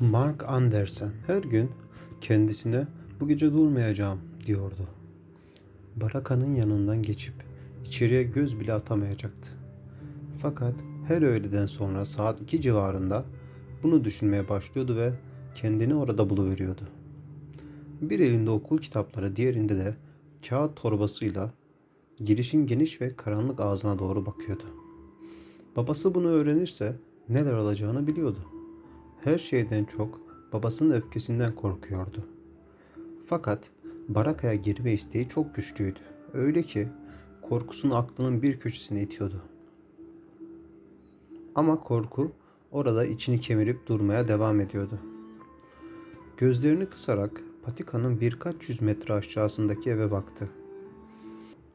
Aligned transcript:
Mark 0.00 0.44
Andersen 0.48 1.12
her 1.26 1.42
gün 1.42 1.70
kendisine 2.20 2.86
bu 3.20 3.28
gece 3.28 3.52
durmayacağım 3.52 4.20
diyordu. 4.46 4.88
Barakanın 5.96 6.54
yanından 6.54 7.02
geçip 7.02 7.34
içeriye 7.84 8.22
göz 8.22 8.60
bile 8.60 8.72
atamayacaktı. 8.72 9.50
Fakat 10.38 10.74
her 11.06 11.22
öğleden 11.22 11.66
sonra 11.66 12.04
saat 12.04 12.40
2 12.40 12.60
civarında 12.60 13.24
bunu 13.82 14.04
düşünmeye 14.04 14.48
başlıyordu 14.48 14.96
ve 14.96 15.12
kendini 15.54 15.94
orada 15.94 16.30
buluveriyordu. 16.30 16.88
Bir 18.00 18.20
elinde 18.20 18.50
okul 18.50 18.78
kitapları, 18.78 19.36
diğerinde 19.36 19.76
de 19.76 19.94
kağıt 20.48 20.76
torbasıyla 20.76 21.52
girişin 22.24 22.66
geniş 22.66 23.00
ve 23.00 23.16
karanlık 23.16 23.60
ağzına 23.60 23.98
doğru 23.98 24.26
bakıyordu. 24.26 24.64
Babası 25.76 26.14
bunu 26.14 26.28
öğrenirse 26.28 26.96
neler 27.28 27.52
olacağını 27.52 28.06
biliyordu. 28.06 28.55
Her 29.26 29.38
şeyden 29.38 29.84
çok 29.84 30.20
babasının 30.52 30.94
öfkesinden 30.94 31.54
korkuyordu. 31.54 32.28
Fakat 33.24 33.70
Baraka'ya 34.08 34.54
girme 34.54 34.92
isteği 34.92 35.28
çok 35.28 35.54
güçlüydü. 35.54 35.98
Öyle 36.32 36.62
ki 36.62 36.88
korkusunu 37.42 37.96
aklının 37.96 38.42
bir 38.42 38.58
köşesine 38.58 39.02
itiyordu. 39.02 39.42
Ama 41.54 41.80
korku 41.80 42.32
orada 42.70 43.04
içini 43.04 43.40
kemirip 43.40 43.86
durmaya 43.86 44.28
devam 44.28 44.60
ediyordu. 44.60 44.98
Gözlerini 46.36 46.86
kısarak 46.86 47.42
patikanın 47.62 48.20
birkaç 48.20 48.68
yüz 48.68 48.82
metre 48.82 49.14
aşağısındaki 49.14 49.90
eve 49.90 50.10
baktı. 50.10 50.48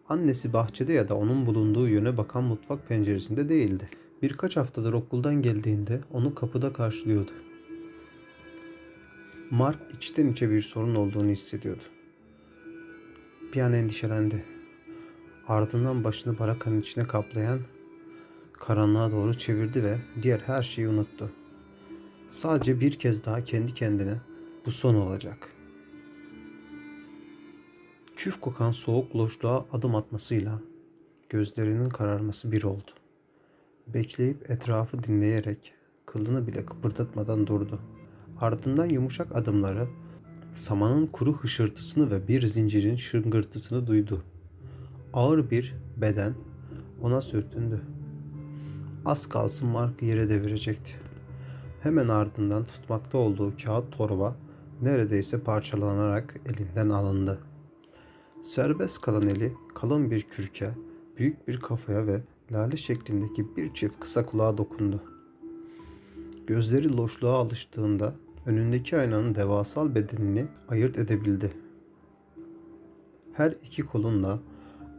Annesi 0.10 0.54
bahçede 0.54 0.94
ya 0.94 1.10
da 1.10 1.18
onun 1.18 1.46
bulunduğu 1.46 1.88
yöne 1.88 2.18
bakan 2.18 2.44
mutfak 2.44 2.88
penceresinde 2.88 3.50
değildi. 3.50 3.88
Birkaç 4.22 4.58
haftadır 4.58 4.94
okuldan 4.94 5.42
geldiğinde 5.42 6.02
onu 6.12 6.36
kapıda 6.36 6.74
karşılıyordu. 6.74 7.32
Mark 9.52 9.94
içten 9.94 10.28
içe 10.28 10.50
bir 10.50 10.62
sorun 10.62 10.96
olduğunu 10.96 11.30
hissediyordu. 11.30 11.84
Bir 13.54 13.62
an 13.62 13.74
endişelendi. 13.74 14.46
Ardından 15.48 16.04
başını 16.04 16.40
barakanın 16.40 16.82
içine 16.82 17.04
kaplayan 17.04 17.60
karanlığa 18.54 19.12
doğru 19.12 19.34
çevirdi 19.34 19.84
ve 19.84 19.98
diğer 20.22 20.40
her 20.40 20.64
şeyi 20.64 20.88
unuttu. 20.88 21.32
Sadece 22.30 22.80
bir 22.80 22.92
kez 22.92 23.26
daha 23.26 23.44
kendi 23.44 23.74
kendine 23.74 24.22
bu 24.66 24.72
son 24.72 24.96
olacak. 24.96 25.50
Küf 28.16 28.42
kokan 28.42 28.72
soğuk 28.72 29.16
loşluğa 29.16 29.66
adım 29.72 29.96
atmasıyla 29.96 30.62
gözlerinin 31.30 31.90
kararması 31.90 32.52
bir 32.52 32.64
oldu. 32.64 33.01
Bekleyip 33.94 34.52
etrafı 34.52 35.04
dinleyerek 35.04 35.74
kılını 36.06 36.48
bile 36.48 36.66
kıpırdatmadan 36.66 37.48
durdu. 37.48 37.80
Ardından 38.38 38.86
yumuşak 38.86 39.36
adımları 39.36 39.88
samanın 40.54 41.08
kuru 41.08 41.34
hışırtısını 41.34 42.12
ve 42.12 42.28
bir 42.28 42.48
zincirin 42.48 42.96
şıngırtısını 42.96 43.88
duydu. 43.88 44.24
Ağır 45.14 45.50
bir 45.50 45.76
beden 45.98 46.34
ona 47.02 47.22
sürtündü. 47.22 47.82
Az 49.06 49.28
kalsın 49.28 49.68
Mark'ı 49.68 50.06
yere 50.06 50.30
devirecekti. 50.30 50.94
Hemen 51.82 52.08
ardından 52.08 52.66
tutmakta 52.66 53.18
olduğu 53.18 53.54
kağıt 53.64 53.98
torba 53.98 54.36
neredeyse 54.82 55.40
parçalanarak 55.40 56.36
elinden 56.46 56.90
alındı. 56.90 57.40
Serbest 58.44 59.02
kalan 59.02 59.28
eli 59.28 59.54
kalın 59.76 60.12
bir 60.12 60.22
kürke, 60.22 60.72
büyük 61.18 61.48
bir 61.48 61.60
kafaya 61.60 62.08
ve 62.08 62.22
lale 62.54 62.78
şeklindeki 62.78 63.56
bir 63.56 63.74
çift 63.74 64.00
kısa 64.00 64.26
kulağa 64.26 64.58
dokundu. 64.58 65.04
Gözleri 66.48 66.98
loşluğa 66.98 67.34
alıştığında 67.34 68.16
önündeki 68.46 68.98
aynanın 68.98 69.36
devasal 69.36 69.96
bedenini 69.96 70.46
ayırt 70.68 70.98
edebildi. 70.98 71.52
Her 73.34 73.52
iki 73.52 73.82
kolunla 73.82 74.40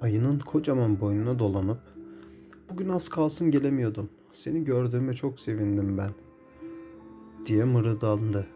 ayının 0.00 0.38
kocaman 0.38 1.00
boynuna 1.00 1.38
dolanıp 1.38 1.92
Bugün 2.72 2.88
az 2.88 3.08
kalsın 3.08 3.50
gelemiyordum. 3.50 4.10
Seni 4.32 4.64
gördüğüme 4.64 5.12
çok 5.12 5.40
sevindim 5.40 5.98
ben. 5.98 6.10
Diye 7.46 7.64
mırıldandı. 7.64 8.46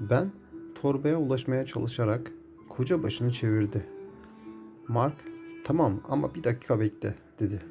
Ben 0.00 0.32
torbaya 0.74 1.20
ulaşmaya 1.20 1.64
çalışarak 1.64 2.32
koca 2.68 3.02
başını 3.02 3.32
çevirdi. 3.32 3.86
Mark, 4.88 5.24
tamam 5.64 6.00
ama 6.08 6.34
bir 6.34 6.44
dakika 6.44 6.80
bekle 6.80 7.14
dedi. 7.38 7.62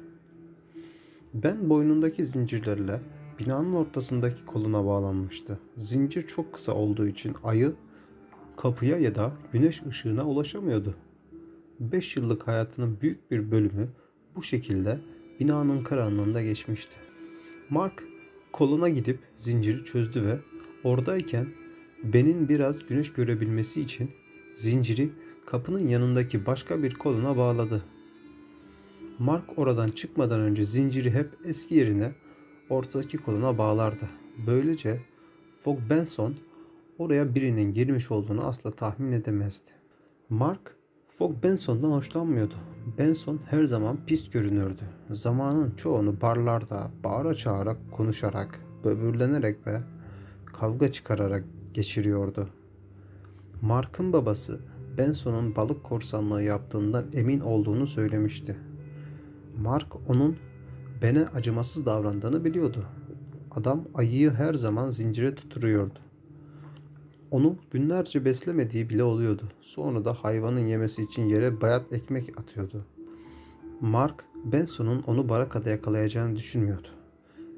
Ben 1.42 1.70
boynundaki 1.70 2.24
zincirlerle 2.24 3.00
binanın 3.38 3.72
ortasındaki 3.72 4.44
koluna 4.44 4.86
bağlanmıştı. 4.86 5.58
Zincir 5.76 6.22
çok 6.22 6.52
kısa 6.52 6.72
olduğu 6.72 7.06
için 7.06 7.34
ayı 7.44 7.72
kapıya 8.56 8.98
ya 8.98 9.14
da 9.14 9.32
güneş 9.52 9.82
ışığına 9.86 10.24
ulaşamıyordu. 10.24 10.94
Beş 11.80 12.16
yıllık 12.16 12.48
hayatının 12.48 13.00
büyük 13.00 13.30
bir 13.30 13.50
bölümü 13.50 13.88
bu 14.36 14.42
şekilde 14.42 14.98
binanın 15.40 15.82
karanlığında 15.82 16.42
geçmişti. 16.42 16.96
Mark 17.70 18.04
koluna 18.52 18.88
gidip 18.88 19.18
zinciri 19.36 19.84
çözdü 19.84 20.26
ve 20.26 20.38
oradayken 20.84 21.46
Ben'in 22.04 22.48
biraz 22.48 22.86
güneş 22.86 23.12
görebilmesi 23.12 23.80
için 23.80 24.10
zinciri 24.54 25.10
kapının 25.46 25.88
yanındaki 25.88 26.46
başka 26.46 26.82
bir 26.82 26.94
koluna 26.94 27.36
bağladı. 27.36 27.84
Mark 29.18 29.58
oradan 29.58 29.88
çıkmadan 29.88 30.40
önce 30.40 30.64
zinciri 30.64 31.10
hep 31.10 31.38
eski 31.44 31.74
yerine 31.74 32.12
ortadaki 32.70 33.16
koluna 33.16 33.58
bağlardı. 33.58 34.08
Böylece 34.46 35.00
Fogg 35.50 35.78
Benson 35.90 36.34
oraya 36.98 37.34
birinin 37.34 37.72
girmiş 37.72 38.10
olduğunu 38.10 38.46
asla 38.46 38.70
tahmin 38.70 39.12
edemezdi. 39.12 39.70
Mark 40.28 40.76
Fogg 41.08 41.42
Benson'dan 41.42 41.90
hoşlanmıyordu. 41.90 42.54
Benson 42.98 43.40
her 43.50 43.64
zaman 43.64 43.98
pis 44.06 44.30
görünürdü. 44.30 44.82
Zamanın 45.10 45.70
çoğunu 45.70 46.20
barlarda 46.20 46.90
bağıra 47.04 47.34
çağıra 47.34 47.76
konuşarak, 47.92 48.60
böbürlenerek 48.84 49.66
ve 49.66 49.80
kavga 50.46 50.88
çıkararak 50.88 51.44
geçiriyordu. 51.74 52.48
Mark'ın 53.62 54.12
babası 54.12 54.60
Benson'un 54.98 55.56
balık 55.56 55.84
korsanlığı 55.84 56.42
yaptığından 56.42 57.06
emin 57.14 57.40
olduğunu 57.40 57.86
söylemişti. 57.86 58.67
Mark 59.62 59.96
onun 60.08 60.36
Ben'e 61.02 61.26
acımasız 61.26 61.86
davrandığını 61.86 62.44
biliyordu. 62.44 62.86
Adam 63.50 63.84
ayıyı 63.94 64.30
her 64.30 64.54
zaman 64.54 64.90
zincire 64.90 65.34
tuturuyordu. 65.34 65.98
Onu 67.30 67.56
günlerce 67.70 68.24
beslemediği 68.24 68.90
bile 68.90 69.02
oluyordu. 69.02 69.42
Sonra 69.60 70.04
da 70.04 70.12
hayvanın 70.12 70.66
yemesi 70.66 71.02
için 71.02 71.22
yere 71.22 71.60
bayat 71.60 71.92
ekmek 71.92 72.40
atıyordu. 72.40 72.86
Mark, 73.80 74.24
Benson'un 74.44 75.02
onu 75.02 75.28
barakada 75.28 75.70
yakalayacağını 75.70 76.36
düşünmüyordu. 76.36 76.88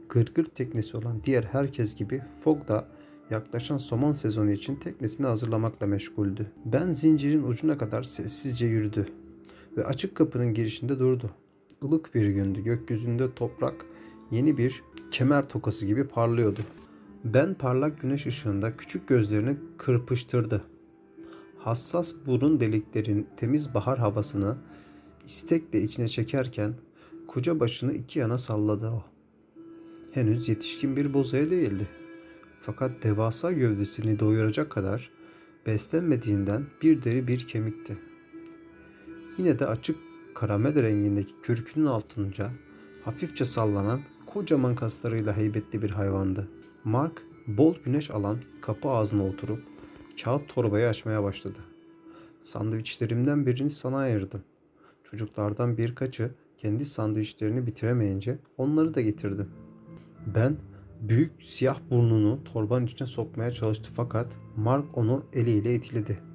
Gırgır 0.09 0.45
teknesi 0.45 0.97
olan 0.97 1.25
diğer 1.25 1.43
herkes 1.43 1.95
gibi 1.95 2.23
Fogg 2.41 2.69
da 2.69 2.89
yaklaşan 3.31 3.79
somon 3.79 4.13
sezonu 4.13 4.51
için 4.51 4.77
teknesini 4.77 5.27
hazırlamakla 5.27 5.87
meşguldü. 5.87 6.47
Ben 6.65 6.91
zincirin 6.91 7.43
ucuna 7.43 7.79
kadar 7.79 8.03
sessizce 8.03 8.67
yürüdü 8.67 9.07
ve 9.77 9.85
açık 9.85 10.15
kapının 10.15 10.55
girişinde 10.55 10.99
durdu. 10.99 11.31
Ilık 11.83 12.15
bir 12.15 12.27
gündü. 12.27 12.65
Gökyüzünde 12.65 13.35
toprak 13.35 13.87
yeni 14.31 14.57
bir 14.57 14.83
kemer 15.11 15.49
tokası 15.49 15.87
gibi 15.87 16.09
parlıyordu. 16.09 16.61
Ben 17.25 17.55
parlak 17.55 18.01
güneş 18.01 18.27
ışığında 18.27 18.77
küçük 18.77 19.09
gözlerini 19.09 19.57
kırpıştırdı. 19.79 20.65
Hassas 21.59 22.15
burun 22.27 22.61
deliklerin 22.61 23.27
temiz 23.37 23.75
bahar 23.75 23.99
havasını 23.99 24.57
istekle 25.25 25.83
içine 25.83 26.09
çekerken 26.09 26.75
koca 27.27 27.61
başını 27.61 27.93
iki 27.93 28.19
yana 28.19 28.39
salladı 28.39 28.91
o. 28.91 29.05
Henüz 30.13 30.49
yetişkin 30.49 30.97
bir 30.97 31.15
bozaya 31.15 31.51
değildi. 31.51 31.89
Fakat 32.61 33.03
devasa 33.03 33.53
gövdesini 33.53 34.19
doyuracak 34.19 34.71
kadar 34.71 35.11
beslenmediğinden 35.67 36.67
bir 36.83 37.03
deri 37.03 37.29
bir 37.29 37.47
kemikti. 37.47 37.99
Yine 39.39 39.59
de 39.59 39.67
açık 39.67 40.10
karamel 40.41 40.83
rengindeki 40.83 41.33
kürkünün 41.43 41.87
altınca 41.87 42.51
hafifçe 43.05 43.45
sallanan 43.45 44.01
kocaman 44.27 44.75
kaslarıyla 44.75 45.37
heybetli 45.37 45.83
bir 45.83 45.91
hayvandı. 45.91 46.49
Mark 46.85 47.23
bol 47.47 47.75
güneş 47.85 48.11
alan 48.11 48.39
kapı 48.63 48.89
ağzına 48.89 49.27
oturup 49.27 49.63
kağıt 50.25 50.49
torbayı 50.49 50.89
açmaya 50.89 51.23
başladı. 51.23 51.59
Sandviçlerimden 52.41 53.47
birini 53.47 53.71
sana 53.71 53.97
ayırdım. 53.97 54.43
Çocuklardan 55.05 55.79
birkaçı 55.79 56.31
kendi 56.57 56.85
sandviçlerini 56.85 57.67
bitiremeyince 57.67 58.39
onları 58.59 58.95
da 58.95 59.01
getirdim. 59.01 59.49
Ben 60.35 60.57
büyük 61.01 61.33
siyah 61.43 61.81
burnunu 61.91 62.45
torbanın 62.45 62.87
içine 62.87 63.09
sokmaya 63.09 63.53
çalıştı 63.53 63.91
fakat 63.95 64.37
Mark 64.57 64.99
onu 64.99 65.25
eliyle 65.33 65.75
itiledi. 65.75 66.30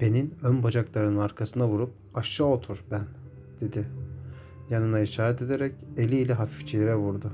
Ben'in 0.00 0.34
ön 0.42 0.62
bacaklarının 0.62 1.20
arkasına 1.20 1.68
vurup 1.68 1.90
aşağı 2.14 2.46
otur 2.46 2.84
ben 2.90 3.04
dedi. 3.60 3.88
Yanına 4.70 5.00
işaret 5.00 5.42
ederek 5.42 5.74
eliyle 5.96 6.32
hafifçe 6.32 6.78
yere 6.78 6.96
vurdu. 6.96 7.32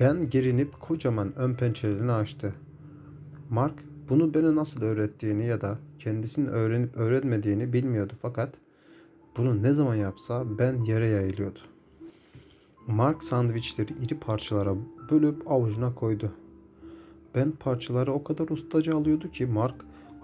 Ben 0.00 0.30
gerinip 0.30 0.80
kocaman 0.80 1.38
ön 1.38 1.54
pençelerini 1.54 2.12
açtı. 2.12 2.54
Mark 3.50 3.74
bunu 4.08 4.34
bana 4.34 4.56
nasıl 4.56 4.82
öğrettiğini 4.82 5.46
ya 5.46 5.60
da 5.60 5.78
kendisinin 5.98 6.46
öğrenip 6.46 6.96
öğrenmediğini 6.96 7.72
bilmiyordu 7.72 8.12
fakat 8.22 8.54
bunu 9.36 9.62
ne 9.62 9.72
zaman 9.72 9.94
yapsa 9.94 10.58
ben 10.58 10.78
yere 10.78 11.08
yayılıyordu. 11.08 11.58
Mark 12.86 13.22
sandviçleri 13.22 13.92
iri 14.04 14.18
parçalara 14.18 14.74
bölüp 15.10 15.50
avucuna 15.50 15.94
koydu. 15.94 16.32
Ben 17.34 17.50
parçaları 17.50 18.12
o 18.12 18.24
kadar 18.24 18.48
ustaca 18.48 18.96
alıyordu 18.96 19.30
ki 19.30 19.46
Mark 19.46 19.74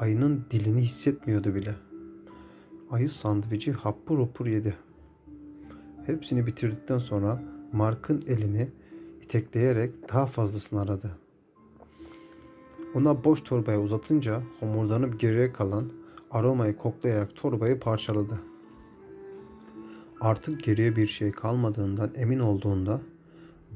ayının 0.02 0.44
dilini 0.50 0.80
hissetmiyordu 0.80 1.54
bile. 1.54 1.74
Ayı 2.90 3.10
sandviçi 3.10 3.72
hapur 3.72 4.18
hapur 4.18 4.46
yedi. 4.46 4.76
Hepsini 6.06 6.46
bitirdikten 6.46 6.98
sonra 6.98 7.42
Mark'ın 7.72 8.22
elini 8.26 8.68
itekleyerek 9.20 10.12
daha 10.12 10.26
fazlasını 10.26 10.80
aradı. 10.80 11.18
Ona 12.94 13.24
boş 13.24 13.40
torbayı 13.44 13.78
uzatınca 13.78 14.42
homurdanıp 14.60 15.20
geriye 15.20 15.52
kalan 15.52 15.90
aromayı 16.30 16.76
koklayarak 16.76 17.36
torbayı 17.36 17.80
parçaladı. 17.80 18.40
Artık 20.20 20.64
geriye 20.64 20.96
bir 20.96 21.06
şey 21.06 21.32
kalmadığından 21.32 22.10
emin 22.16 22.38
olduğunda 22.38 23.00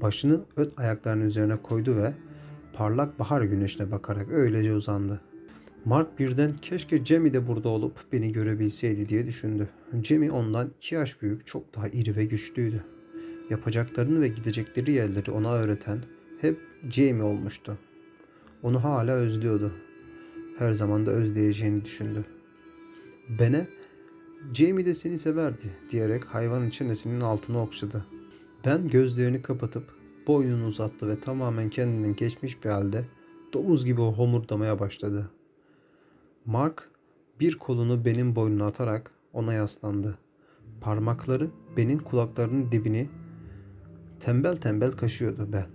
başını 0.02 0.40
öt 0.56 0.78
ayaklarının 0.78 1.25
üzerine 1.25 1.56
koydu 1.56 1.96
ve 1.96 2.14
parlak 2.73 3.19
bahar 3.19 3.43
güneşine 3.43 3.90
bakarak 3.90 4.31
öylece 4.31 4.75
uzandı. 4.75 5.20
Mark 5.87 6.19
birden 6.19 6.56
keşke 6.56 7.05
Jamie 7.05 7.35
de 7.35 7.49
burada 7.49 7.69
olup 7.69 8.12
beni 8.12 8.33
görebilseydi 8.33 9.09
diye 9.09 9.27
düşündü. 9.27 9.69
Jamie 10.03 10.31
ondan 10.31 10.71
iki 10.77 10.94
yaş 10.94 11.23
büyük, 11.23 11.47
çok 11.47 11.75
daha 11.75 11.88
iri 11.88 12.17
ve 12.17 12.25
güçlüydü. 12.25 12.85
Yapacaklarını 13.50 14.21
ve 14.21 14.29
gidecekleri 14.29 14.93
yerleri 14.93 15.31
ona 15.31 15.55
öğreten 15.55 15.99
hep 16.41 16.61
Jamie 16.91 17.23
olmuştu. 17.23 17.79
Onu 18.62 18.85
hala 18.85 19.12
özlüyordu. 19.12 19.73
Her 20.59 20.73
zaman 20.73 21.06
da 21.06 21.11
özleyeceğini 21.11 21.85
düşündü. 21.85 22.25
Bene, 23.38 23.67
Jamie 24.55 24.87
de 24.87 24.94
seni 24.94 25.19
severdi 25.19 25.71
diyerek 25.91 26.25
hayvanın 26.25 26.71
çenesinin 26.71 27.21
altını 27.21 27.62
okşadı. 27.62 28.06
Ben 28.65 28.88
gözlerini 28.88 29.43
kapatıp 29.43 29.85
boynunu 30.27 30.67
uzattı 30.67 31.09
ve 31.09 31.21
tamamen 31.21 31.71
kendinden 31.71 32.17
geçmiş 32.17 32.65
bir 32.65 32.71
halde 32.71 33.05
domuz 33.53 33.85
gibi 33.85 34.00
homurdamaya 34.00 34.79
başladı. 34.79 35.31
Mark 36.46 36.90
bir 37.40 37.58
kolunu 37.58 38.04
benim 38.04 38.37
boynuna 38.37 38.66
atarak 38.66 39.10
ona 39.32 39.52
yaslandı. 39.52 40.19
Parmakları 40.81 41.50
benim 41.76 41.98
kulaklarının 41.98 42.72
dibini 42.72 43.08
tembel 44.20 44.56
tembel 44.56 44.93
kaşıyordu 44.93 45.48
ben. 45.52 45.66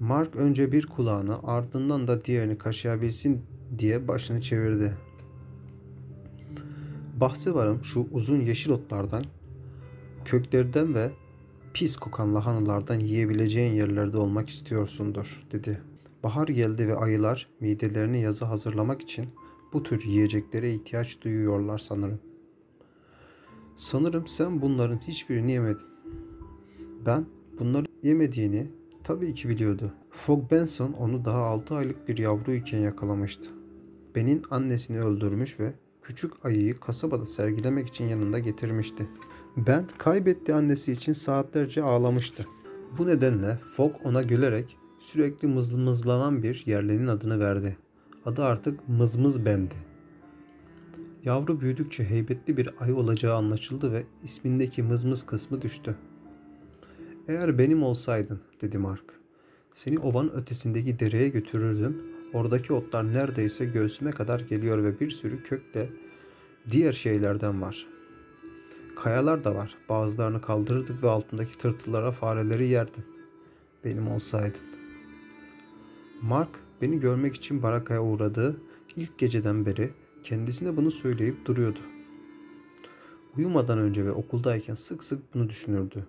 Mark 0.00 0.36
önce 0.36 0.72
bir 0.72 0.86
kulağını 0.86 1.42
ardından 1.42 2.08
da 2.08 2.24
diğerini 2.24 2.58
kaşıyabilsin 2.58 3.42
diye 3.78 4.08
başını 4.08 4.40
çevirdi. 4.40 4.96
Bahsi 7.20 7.54
varım 7.54 7.84
şu 7.84 8.08
uzun 8.12 8.40
yeşil 8.40 8.70
otlardan, 8.70 9.24
köklerden 10.24 10.94
ve 10.94 11.10
pis 11.74 11.96
kokan 11.96 12.34
lahanalardan 12.34 13.00
yiyebileceğin 13.00 13.74
yerlerde 13.74 14.16
olmak 14.16 14.50
istiyorsundur, 14.50 15.42
dedi. 15.52 15.82
Bahar 16.22 16.48
geldi 16.48 16.88
ve 16.88 16.96
ayılar 16.96 17.48
midelerini 17.60 18.20
yazı 18.20 18.44
hazırlamak 18.44 19.02
için 19.02 19.28
bu 19.72 19.82
tür 19.82 20.04
yiyeceklere 20.04 20.70
ihtiyaç 20.72 21.20
duyuyorlar 21.20 21.78
sanırım. 21.78 22.20
Sanırım 23.76 24.26
sen 24.26 24.62
bunların 24.62 24.98
hiçbirini 24.98 25.52
yemedin. 25.52 25.86
Ben 27.06 27.26
bunları 27.58 27.86
yemediğini 28.02 28.70
tabii 29.04 29.34
ki 29.34 29.48
biliyordu. 29.48 29.92
Fog 30.10 30.50
Benson 30.50 30.92
onu 30.92 31.24
daha 31.24 31.44
6 31.46 31.74
aylık 31.74 32.08
bir 32.08 32.18
yavru 32.18 32.52
iken 32.52 32.78
yakalamıştı. 32.78 33.48
Ben'in 34.14 34.42
annesini 34.50 35.00
öldürmüş 35.00 35.60
ve 35.60 35.72
küçük 36.02 36.46
ayıyı 36.46 36.80
kasabada 36.80 37.26
sergilemek 37.26 37.88
için 37.88 38.04
yanında 38.04 38.38
getirmişti. 38.38 39.08
Ben 39.56 39.86
kaybetti 39.98 40.54
annesi 40.54 40.92
için 40.92 41.12
saatlerce 41.12 41.82
ağlamıştı. 41.82 42.46
Bu 42.98 43.06
nedenle 43.06 43.56
Fog 43.56 43.96
ona 44.04 44.22
gülerek 44.22 44.76
sürekli 44.98 45.48
mızmızlanan 45.48 46.42
bir 46.42 46.62
yerlinin 46.66 47.06
adını 47.06 47.40
verdi. 47.40 47.76
Adı 48.26 48.44
artık 48.44 48.88
Mızmız 48.88 49.44
Ben'di. 49.44 49.74
Yavru 51.24 51.60
büyüdükçe 51.60 52.04
heybetli 52.04 52.56
bir 52.56 52.70
ayı 52.80 52.96
olacağı 52.96 53.36
anlaşıldı 53.36 53.92
ve 53.92 54.06
ismindeki 54.22 54.82
mızmız 54.82 55.26
kısmı 55.26 55.62
düştü. 55.62 55.96
Eğer 57.28 57.58
benim 57.58 57.82
olsaydın, 57.82 58.40
dedi 58.60 58.78
Mark. 58.78 59.04
Seni 59.74 59.98
ovanın 59.98 60.30
ötesindeki 60.30 60.98
dereye 60.98 61.28
götürürdüm. 61.28 62.02
Oradaki 62.32 62.72
otlar 62.72 63.14
neredeyse 63.14 63.64
göğsüme 63.64 64.10
kadar 64.10 64.40
geliyor 64.40 64.84
ve 64.84 65.00
bir 65.00 65.10
sürü 65.10 65.42
kökle 65.42 65.90
diğer 66.70 66.92
şeylerden 66.92 67.62
var. 67.62 67.86
Kayalar 68.96 69.44
da 69.44 69.54
var. 69.54 69.76
Bazılarını 69.88 70.40
kaldırırdık 70.40 71.04
ve 71.04 71.10
altındaki 71.10 71.58
tırtıllara 71.58 72.12
fareleri 72.12 72.68
yerdin. 72.68 73.04
Benim 73.84 74.08
olsaydın. 74.08 74.62
Mark 76.22 76.60
beni 76.82 77.00
görmek 77.00 77.34
için 77.34 77.62
barakaya 77.62 78.02
uğradığı 78.02 78.56
ilk 78.96 79.18
geceden 79.18 79.66
beri 79.66 79.90
kendisine 80.22 80.76
bunu 80.76 80.90
söyleyip 80.90 81.46
duruyordu. 81.46 81.78
Uyumadan 83.36 83.78
önce 83.78 84.04
ve 84.04 84.12
okuldayken 84.12 84.74
sık 84.74 85.04
sık 85.04 85.34
bunu 85.34 85.48
düşünürdü. 85.48 86.06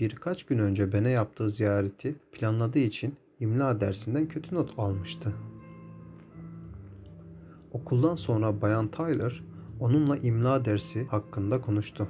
Birkaç 0.00 0.44
gün 0.44 0.58
önce 0.58 0.92
Ben'e 0.92 1.10
yaptığı 1.10 1.50
ziyareti 1.50 2.14
planladığı 2.32 2.78
için 2.78 3.14
imla 3.40 3.80
dersinden 3.80 4.28
kötü 4.28 4.54
not 4.54 4.78
almıştı. 4.78 5.34
Okuldan 7.72 8.14
sonra 8.14 8.62
Bayan 8.62 8.88
Tyler 8.88 9.42
onunla 9.80 10.16
imla 10.16 10.64
dersi 10.64 11.06
hakkında 11.06 11.60
konuştu. 11.60 12.08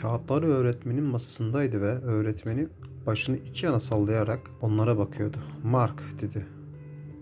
Kağıtları 0.00 0.46
öğretmenin 0.46 1.04
masasındaydı 1.04 1.80
ve 1.80 1.92
öğretmeni 1.92 2.68
başını 3.06 3.36
iki 3.36 3.66
yana 3.66 3.80
sallayarak 3.80 4.50
onlara 4.60 4.98
bakıyordu. 4.98 5.36
Mark 5.64 6.02
dedi. 6.20 6.46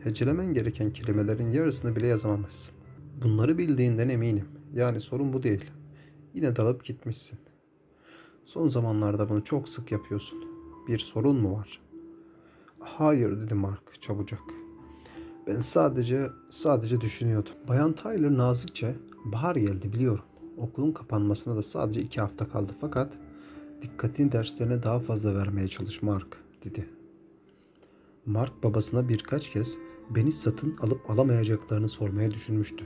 Hecelemen 0.05 0.53
gereken 0.53 0.93
kelimelerin 0.93 1.51
yarısını 1.51 1.97
bile 1.97 2.07
yazamamışsın. 2.07 2.77
Bunları 3.23 3.59
bildiğinden 3.59 4.09
eminim. 4.09 4.49
Yani 4.75 5.01
sorun 5.01 5.33
bu 5.33 5.43
değil. 5.43 5.71
Yine 6.35 6.57
dalıp 6.57 6.85
gitmişsin. 6.85 7.39
Son 8.45 8.69
zamanlarda 8.69 9.29
bunu 9.29 9.45
çok 9.45 9.69
sık 9.69 9.93
yapıyorsun. 9.93 10.45
Bir 10.89 10.99
sorun 10.99 11.37
mu 11.37 11.53
var? 11.59 11.81
Hayır 12.81 13.41
dedi 13.41 13.55
Mark 13.55 14.03
çabucak. 14.03 14.43
Ben 15.47 15.59
sadece 15.59 16.29
sadece 16.51 17.01
düşünüyordum. 17.01 17.53
Bayan 17.69 17.93
Tyler 17.93 18.37
nazikçe 18.37 18.97
bahar 19.25 19.57
geldi 19.57 19.93
biliyorum. 19.93 20.25
Okulun 20.57 20.93
kapanmasına 20.93 21.57
da 21.57 21.63
sadece 21.63 22.01
iki 22.01 22.21
hafta 22.21 22.49
kaldı 22.49 22.73
fakat 22.81 23.19
dikkatini 23.83 24.33
derslerine 24.33 24.83
daha 24.83 25.01
fazla 25.01 25.35
vermeye 25.35 25.69
çalış 25.69 26.03
Mark 26.03 26.37
dedi. 26.65 26.89
Mark 28.27 28.65
babasına 28.65 29.09
birkaç 29.09 29.51
kez 29.51 29.79
beni 30.11 30.33
satın 30.33 30.77
alıp 30.81 31.11
alamayacaklarını 31.11 31.89
sormaya 31.89 32.31
düşünmüştü. 32.31 32.85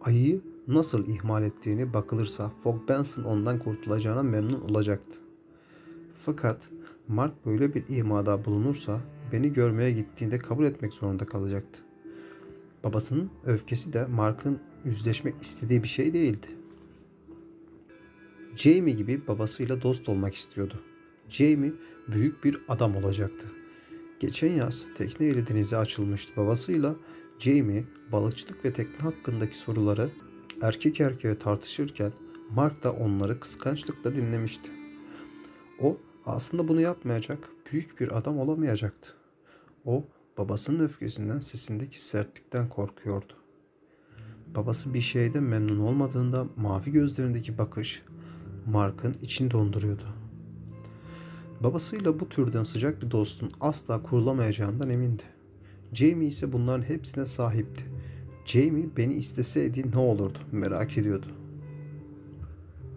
Ayıyı 0.00 0.40
nasıl 0.68 1.06
ihmal 1.06 1.42
ettiğini 1.42 1.94
bakılırsa 1.94 2.52
Fog 2.62 2.88
Benson 2.88 3.22
ondan 3.24 3.58
kurtulacağına 3.58 4.22
memnun 4.22 4.60
olacaktı. 4.60 5.18
Fakat 6.14 6.68
Mark 7.08 7.46
böyle 7.46 7.74
bir 7.74 7.84
imada 7.88 8.44
bulunursa 8.44 9.00
beni 9.32 9.52
görmeye 9.52 9.90
gittiğinde 9.92 10.38
kabul 10.38 10.64
etmek 10.64 10.94
zorunda 10.94 11.26
kalacaktı. 11.26 11.80
Babasının 12.84 13.30
öfkesi 13.46 13.92
de 13.92 14.06
Mark'ın 14.06 14.58
yüzleşmek 14.84 15.42
istediği 15.42 15.82
bir 15.82 15.88
şey 15.88 16.14
değildi. 16.14 16.46
Jamie 18.56 18.94
gibi 18.94 19.26
babasıyla 19.26 19.82
dost 19.82 20.08
olmak 20.08 20.34
istiyordu. 20.34 20.82
Jamie 21.28 21.72
büyük 22.08 22.44
bir 22.44 22.60
adam 22.68 22.96
olacaktı. 22.96 23.46
Geçen 24.20 24.52
yaz 24.52 24.86
tekneyle 24.94 25.46
denize 25.46 25.76
açılmıştı 25.76 26.36
babasıyla 26.36 26.96
Jamie 27.38 27.84
balıkçılık 28.12 28.64
ve 28.64 28.72
tekne 28.72 28.98
hakkındaki 28.98 29.58
soruları 29.58 30.10
erkek 30.62 31.00
erkeğe 31.00 31.38
tartışırken 31.38 32.12
Mark 32.50 32.84
da 32.84 32.92
onları 32.92 33.40
kıskançlıkla 33.40 34.14
dinlemişti. 34.14 34.70
O 35.80 35.98
aslında 36.26 36.68
bunu 36.68 36.80
yapmayacak, 36.80 37.48
büyük 37.72 38.00
bir 38.00 38.18
adam 38.18 38.38
olamayacaktı. 38.38 39.14
O 39.84 40.04
babasının 40.38 40.84
öfkesinden 40.84 41.38
sesindeki 41.38 42.04
sertlikten 42.04 42.68
korkuyordu. 42.68 43.32
Babası 44.54 44.94
bir 44.94 45.00
şeyden 45.00 45.42
memnun 45.42 45.78
olmadığında 45.78 46.46
mavi 46.56 46.92
gözlerindeki 46.92 47.58
bakış 47.58 48.02
Mark'ın 48.72 49.14
için 49.22 49.50
donduruyordu. 49.50 50.04
Babasıyla 51.60 52.20
bu 52.20 52.28
türden 52.28 52.62
sıcak 52.62 53.02
bir 53.02 53.10
dostun 53.10 53.52
asla 53.60 54.02
kurulamayacağından 54.02 54.90
emindi. 54.90 55.22
Jamie 55.92 56.28
ise 56.28 56.52
bunların 56.52 56.82
hepsine 56.82 57.26
sahipti. 57.26 57.84
Jamie 58.44 58.96
beni 58.96 59.14
isteseydi 59.14 59.90
ne 59.94 59.98
olurdu 59.98 60.38
merak 60.52 60.98
ediyordu. 60.98 61.26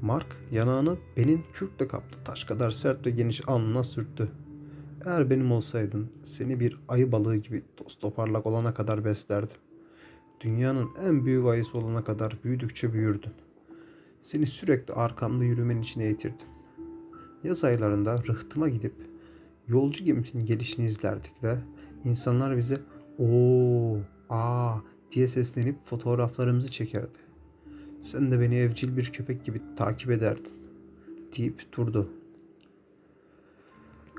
Mark 0.01 0.37
yanağını 0.51 0.97
benim 1.17 1.43
kürkle 1.53 1.87
kaptı. 1.87 2.17
Taş 2.25 2.43
kadar 2.43 2.69
sert 2.71 3.05
ve 3.05 3.09
geniş 3.09 3.49
alnına 3.49 3.83
sürttü. 3.83 4.31
Eğer 5.05 5.29
benim 5.29 5.51
olsaydın 5.51 6.11
seni 6.23 6.59
bir 6.59 6.79
ayı 6.87 7.11
balığı 7.11 7.35
gibi 7.35 7.63
toz 7.77 7.99
toparlak 7.99 8.45
olana 8.45 8.73
kadar 8.73 9.05
beslerdim. 9.05 9.57
Dünyanın 10.41 10.89
en 11.03 11.25
büyük 11.25 11.45
ayısı 11.45 11.77
olana 11.77 12.03
kadar 12.03 12.37
büyüdükçe 12.43 12.93
büyürdün. 12.93 13.31
Seni 14.21 14.47
sürekli 14.47 14.93
arkamda 14.93 15.43
yürümen 15.43 15.81
için 15.81 16.01
eğitirdim. 16.01 16.47
Yaz 17.43 17.63
aylarında 17.63 18.17
rıhtıma 18.17 18.69
gidip 18.69 18.93
yolcu 19.67 20.05
gemisinin 20.05 20.45
gelişini 20.45 20.85
izlerdik 20.85 21.33
ve 21.43 21.57
insanlar 22.03 22.57
bize 22.57 22.81
o 23.19 23.97
aa 24.29 24.77
diye 25.11 25.27
seslenip 25.27 25.85
fotoğraflarımızı 25.85 26.71
çekerdi. 26.71 27.17
Sen 28.01 28.31
de 28.31 28.39
beni 28.39 28.55
evcil 28.55 28.97
bir 28.97 29.05
köpek 29.05 29.45
gibi 29.45 29.61
takip 29.75 30.11
ederdin 30.11 30.53
deyip 31.37 31.73
durdu. 31.77 32.09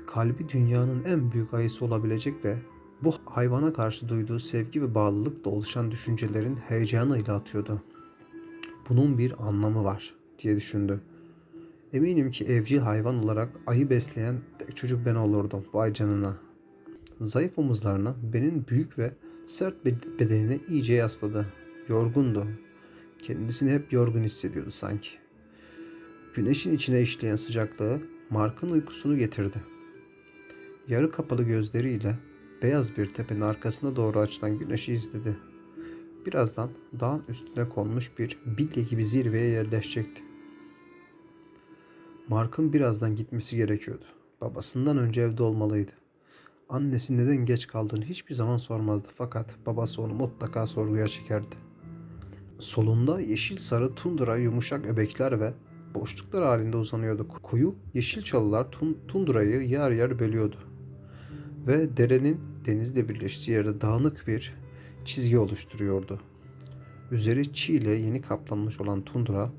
Kalbi 0.07 0.49
dünyanın 0.49 1.03
en 1.03 1.31
büyük 1.31 1.53
ayısı 1.53 1.85
olabilecek 1.85 2.45
ve 2.45 2.57
bu 3.03 3.13
hayvana 3.25 3.73
karşı 3.73 4.09
duyduğu 4.09 4.39
sevgi 4.39 4.81
ve 4.81 4.95
bağlılıkla 4.95 5.51
oluşan 5.51 5.91
düşüncelerin 5.91 6.55
heyecanıyla 6.55 7.35
atıyordu. 7.35 7.83
Bunun 8.89 9.17
bir 9.17 9.47
anlamı 9.47 9.83
var 9.83 10.15
diye 10.39 10.55
düşündü. 10.55 11.01
Eminim 11.93 12.31
ki 12.31 12.45
evcil 12.45 12.77
hayvan 12.77 13.23
olarak 13.23 13.49
ayı 13.67 13.89
besleyen 13.89 14.41
tek 14.59 14.77
çocuk 14.77 15.05
ben 15.05 15.15
olurdum. 15.15 15.65
Vay 15.73 15.93
canına. 15.93 16.37
Zayıf 17.21 17.59
omuzlarına 17.59 18.15
benim 18.33 18.65
büyük 18.67 18.99
ve 18.99 19.11
sert 19.45 19.85
bedenine 20.19 20.59
iyice 20.69 20.93
yasladı. 20.93 21.47
Yorgundu. 21.87 22.47
Kendisini 23.21 23.71
hep 23.71 23.93
yorgun 23.93 24.23
hissediyordu 24.23 24.71
sanki. 24.71 25.09
Güneşin 26.33 26.71
içine 26.71 27.01
işleyen 27.01 27.35
sıcaklığı 27.35 28.01
Mark'ın 28.29 28.71
uykusunu 28.71 29.17
getirdi. 29.17 29.57
Yarı 30.87 31.11
kapalı 31.11 31.43
gözleriyle 31.43 32.19
beyaz 32.61 32.97
bir 32.97 33.05
tepenin 33.05 33.41
arkasına 33.41 33.95
doğru 33.95 34.19
açılan 34.19 34.57
güneşi 34.57 34.93
izledi. 34.93 35.37
Birazdan 36.25 36.69
dağın 36.99 37.23
üstüne 37.27 37.69
konmuş 37.69 38.11
bir 38.19 38.39
bilye 38.45 38.83
gibi 38.83 39.05
zirveye 39.05 39.49
yerleşecekti. 39.49 40.23
Mark'ın 42.27 42.73
birazdan 42.73 43.15
gitmesi 43.15 43.55
gerekiyordu. 43.55 44.05
Babasından 44.41 44.97
önce 44.97 45.21
evde 45.21 45.43
olmalıydı. 45.43 45.91
Annesi 46.69 47.17
neden 47.17 47.45
geç 47.45 47.67
kaldığını 47.67 48.05
hiçbir 48.05 48.35
zaman 48.35 48.57
sormazdı 48.57 49.07
fakat 49.15 49.55
babası 49.65 50.01
onu 50.01 50.13
mutlaka 50.13 50.67
sorguya 50.67 51.07
çekerdi. 51.07 51.55
Solunda 52.59 53.21
yeşil 53.21 53.57
sarı 53.57 53.95
tundra 53.95 54.37
yumuşak 54.37 54.85
öbekler 54.85 55.39
ve 55.39 55.53
boşluklar 55.95 56.43
halinde 56.43 56.77
uzanıyordu. 56.77 57.27
Koyu 57.27 57.75
yeşil 57.93 58.21
çalılar 58.21 58.71
tun 58.71 58.97
tundrayı 59.07 59.61
yer 59.61 59.91
yer 59.91 60.19
bölüyordu. 60.19 60.57
Ve 61.67 61.97
derenin 61.97 62.41
denizle 62.65 63.09
birleştiği 63.09 63.51
yerde 63.51 63.81
dağınık 63.81 64.27
bir 64.27 64.62
çizgi 65.05 65.39
oluşturuyordu. 65.39 66.19
Üzeri 67.11 67.53
çiğ 67.53 67.73
ile 67.73 67.89
yeni 67.89 68.21
kaplanmış 68.21 68.81
olan 68.81 69.01
tundra, 69.01 69.51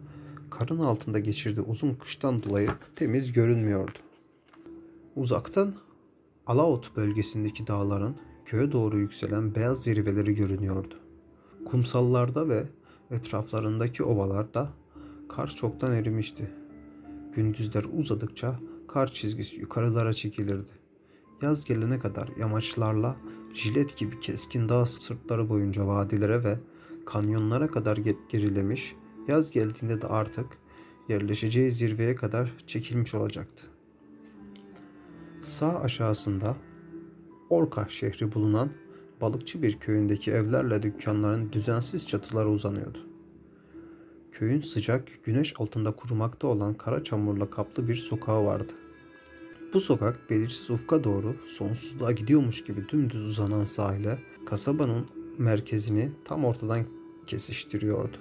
karın 0.50 0.78
altında 0.78 1.18
geçirdiği 1.18 1.60
uzun 1.60 1.94
kıştan 1.94 2.42
dolayı 2.42 2.70
temiz 2.96 3.32
görünmüyordu. 3.32 3.98
Uzaktan 5.16 5.74
Alaut 6.46 6.96
bölgesindeki 6.96 7.66
dağların 7.66 8.16
köye 8.44 8.72
doğru 8.72 8.98
yükselen 8.98 9.54
beyaz 9.54 9.82
zirveleri 9.82 10.34
görünüyordu. 10.34 10.94
Kumsallarda 11.64 12.48
ve 12.48 12.64
etraflarındaki 13.10 14.02
ovalarda 14.02 14.68
kar 15.28 15.48
çoktan 15.48 15.92
erimişti. 15.92 16.50
Gündüzler 17.34 17.84
uzadıkça 17.96 18.60
kar 18.88 19.12
çizgisi 19.12 19.60
yukarılara 19.60 20.12
çekilirdi. 20.12 20.83
Yaz 21.42 21.64
gelene 21.64 21.98
kadar 21.98 22.28
yamaçlarla 22.38 23.16
jilet 23.54 23.96
gibi 23.96 24.20
keskin 24.20 24.68
dağ 24.68 24.86
sırtları 24.86 25.48
boyunca 25.48 25.86
vadilere 25.86 26.44
ve 26.44 26.58
kanyonlara 27.06 27.70
kadar 27.70 27.96
gerilemiş, 28.28 28.96
yaz 29.28 29.50
geldiğinde 29.50 30.02
de 30.02 30.06
artık 30.06 30.46
yerleşeceği 31.08 31.70
zirveye 31.70 32.14
kadar 32.14 32.52
çekilmiş 32.66 33.14
olacaktı. 33.14 33.66
Sağ 35.42 35.80
aşağısında 35.80 36.56
Orka 37.50 37.88
şehri 37.88 38.34
bulunan 38.34 38.70
balıkçı 39.20 39.62
bir 39.62 39.78
köyündeki 39.78 40.30
evlerle 40.30 40.82
dükkanların 40.82 41.52
düzensiz 41.52 42.06
çatıları 42.06 42.50
uzanıyordu. 42.50 42.98
Köyün 44.32 44.60
sıcak, 44.60 45.08
güneş 45.24 45.54
altında 45.58 45.92
kurumakta 45.92 46.46
olan 46.46 46.74
kara 46.74 47.04
çamurla 47.04 47.50
kaplı 47.50 47.88
bir 47.88 47.96
sokağı 47.96 48.44
vardı. 48.44 48.72
Bu 49.74 49.80
sokak 49.80 50.30
belirsiz 50.30 50.70
ufka 50.70 51.04
doğru 51.04 51.36
sonsuzluğa 51.46 52.12
gidiyormuş 52.12 52.64
gibi 52.64 52.88
dümdüz 52.88 53.24
uzanan 53.24 53.64
sahile 53.64 54.18
kasabanın 54.46 55.06
merkezini 55.38 56.12
tam 56.24 56.44
ortadan 56.44 56.84
kesiştiriyordu. 57.26 58.16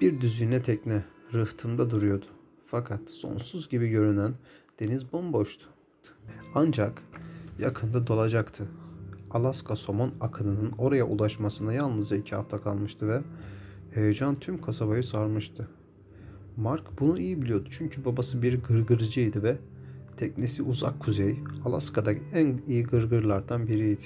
Bir 0.00 0.20
düzine 0.20 0.62
tekne 0.62 1.04
rıhtımda 1.34 1.90
duruyordu. 1.90 2.26
Fakat 2.64 3.10
sonsuz 3.10 3.68
gibi 3.68 3.88
görünen 3.88 4.34
deniz 4.80 5.12
bomboştu. 5.12 5.66
Ancak 6.54 7.02
yakında 7.58 8.06
dolacaktı. 8.06 8.68
Alaska 9.30 9.76
somon 9.76 10.14
akınının 10.20 10.72
oraya 10.78 11.04
ulaşmasına 11.04 11.72
yalnızca 11.72 12.16
iki 12.16 12.34
hafta 12.34 12.62
kalmıştı 12.62 13.08
ve 13.08 13.22
heyecan 13.90 14.40
tüm 14.40 14.60
kasabayı 14.60 15.04
sarmıştı. 15.04 15.68
Mark 16.56 17.00
bunu 17.00 17.18
iyi 17.18 17.42
biliyordu 17.42 17.68
çünkü 17.70 18.04
babası 18.04 18.42
bir 18.42 18.62
gırgırcıydı 18.62 19.42
ve 19.42 19.58
teknesi 20.16 20.62
uzak 20.62 21.00
kuzey, 21.00 21.38
Alaska'da 21.64 22.12
en 22.12 22.60
iyi 22.66 22.84
gırgırlardan 22.84 23.66
biriydi. 23.66 24.04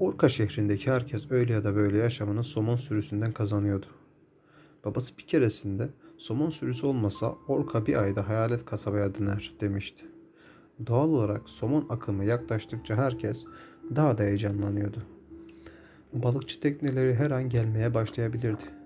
Orka 0.00 0.28
şehrindeki 0.28 0.90
herkes 0.90 1.30
öyle 1.30 1.52
ya 1.52 1.64
da 1.64 1.76
böyle 1.76 1.98
yaşamını 1.98 2.44
somon 2.44 2.76
sürüsünden 2.76 3.32
kazanıyordu. 3.32 3.86
Babası 4.84 5.18
bir 5.18 5.26
keresinde 5.26 5.88
somon 6.18 6.50
sürüsü 6.50 6.86
olmasa 6.86 7.34
Orka 7.48 7.86
bir 7.86 8.02
ayda 8.02 8.28
hayalet 8.28 8.64
kasabaya 8.64 9.14
döner 9.14 9.54
demişti. 9.60 10.04
Doğal 10.86 11.08
olarak 11.08 11.48
somon 11.48 11.86
akımı 11.88 12.24
yaklaştıkça 12.24 12.96
herkes 12.96 13.44
daha 13.96 14.18
da 14.18 14.22
heyecanlanıyordu. 14.22 15.02
Balıkçı 16.12 16.60
tekneleri 16.60 17.14
her 17.14 17.30
an 17.30 17.48
gelmeye 17.48 17.94
başlayabilirdi. 17.94 18.83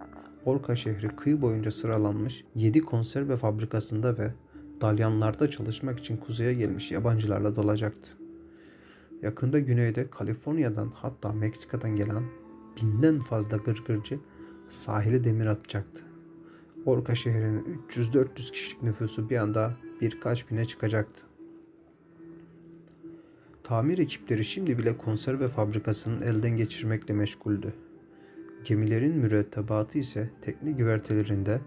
Orka 0.49 0.77
şehri 0.77 1.09
kıyı 1.09 1.43
boyunca 1.43 1.71
sıralanmış 1.71 2.45
7 2.55 2.81
konserve 2.81 3.37
fabrikasında 3.37 4.19
ve 4.19 4.33
dalyanlarda 4.81 5.51
çalışmak 5.51 5.99
için 5.99 6.17
kuzeye 6.17 6.55
gelmiş 6.55 6.93
yabancılarla 6.93 7.57
dolacaktı. 7.57 8.11
Yakında 9.23 9.59
güneyde 9.59 10.11
Kaliforniya'dan 10.11 10.93
hatta 10.95 11.33
Meksika'dan 11.33 11.97
gelen 11.97 12.25
binden 12.77 13.21
fazla 13.21 13.57
gırgırcı 13.57 14.21
sahile 14.69 15.25
demir 15.25 15.47
atacaktı. 15.47 16.03
Orka 16.87 17.15
şehrinin 17.15 17.81
300-400 17.89 18.53
kişilik 18.53 18.83
nüfusu 18.83 19.31
bir 19.31 19.37
anda 19.37 19.77
birkaç 20.01 20.51
bine 20.51 20.65
çıkacaktı. 20.65 21.23
Tamir 23.63 23.99
ekipleri 23.99 24.45
şimdi 24.45 24.79
bile 24.79 24.97
konserve 24.97 25.49
fabrikasının 25.49 26.21
elden 26.21 26.57
geçirmekle 26.57 27.15
meşguldü. 27.15 27.75
Gemilerin 28.69 29.17
mürettebatı 29.17 29.99
ise 29.99 30.31
tekne 30.43 30.73
güvertelerinde 30.73 31.61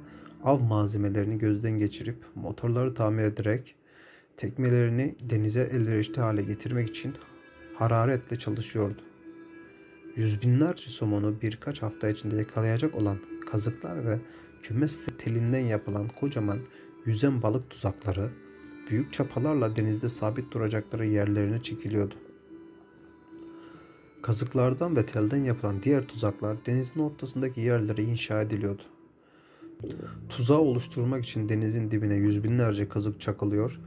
av 0.44 0.60
malzemelerini 0.60 1.38
gözden 1.38 1.72
geçirip 1.72 2.16
motorları 2.36 2.94
tamir 2.94 3.24
ederek 3.24 3.76
tekmelerini 4.38 5.16
denize 5.22 5.62
elverişli 5.62 6.22
hale 6.22 6.42
getirmek 6.42 6.90
için 6.90 7.16
hararetle 7.76 8.40
çalışıyordu. 8.40 9.02
Yüz 10.16 10.42
binlerce 10.42 10.90
somonu 10.90 11.42
birkaç 11.42 11.82
hafta 11.82 12.10
içinde 12.10 12.36
yakalayacak 12.36 12.96
olan 12.96 13.18
kazıklar 13.52 14.06
ve 14.06 14.20
kümes 14.62 15.06
telinden 15.18 15.60
yapılan 15.60 16.08
kocaman 16.08 16.60
yüzen 17.06 17.42
balık 17.42 17.70
tuzakları 17.70 18.30
büyük 18.90 19.14
çapalarla 19.14 19.76
denizde 19.76 20.10
sabit 20.10 20.52
duracakları 20.52 21.06
yerlerine 21.06 21.60
çekiliyordu. 21.60 22.16
Kazıklardan 24.22 24.96
ve 24.96 25.06
telden 25.06 25.44
yapılan 25.44 25.84
diğer 25.84 26.08
tuzaklar 26.08 26.66
denizin 26.66 27.00
ortasındaki 27.00 27.62
yerlere 27.62 28.04
inşa 28.04 28.42
ediliyordu. 28.42 28.82
Tuzağı 30.30 30.60
oluşturmak 30.60 31.24
için 31.24 31.50
denizin 31.50 31.92
dibine 31.92 32.16
yüz 32.16 32.44
binlerce 32.44 32.90
kazık 32.90 33.22
çakılıyor. 33.22 33.80